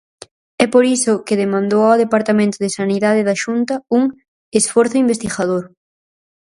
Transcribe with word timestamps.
É 0.63 0.65
por 0.73 0.83
iso 0.97 1.13
que 1.25 1.39
demandou 1.43 1.83
ao 1.87 2.01
departamento 2.03 2.57
de 2.63 2.69
Sanidade 2.77 3.21
da 3.27 3.39
Xunta 3.43 3.75
un 3.97 4.03
"esforzo 4.59 4.95
investigador". 5.03 5.63